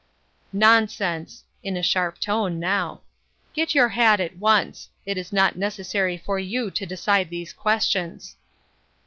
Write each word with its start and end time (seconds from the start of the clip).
"Nonsense!" 0.67 1.43
in 1.63 1.77
a 1.77 1.83
sharp 1.83 2.17
tone 2.19 2.59
now." 2.59 3.01
Get 3.53 3.75
your 3.75 3.89
hat 3.89 4.19
at 4.19 4.37
once; 4.37 4.89
it 5.05 5.15
is 5.15 5.31
not 5.31 5.57
necessary 5.59 6.17
for 6.17 6.39
you 6.39 6.71
to 6.71 6.87
decide 6.87 7.29
these 7.29 7.53
questions." 7.53 8.35